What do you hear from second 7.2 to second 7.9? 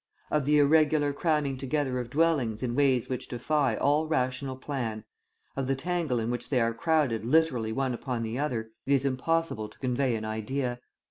literally